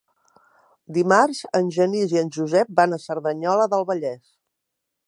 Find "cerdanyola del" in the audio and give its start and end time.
3.07-3.87